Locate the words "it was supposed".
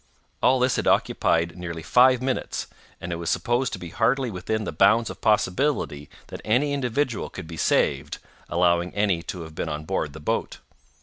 3.11-3.71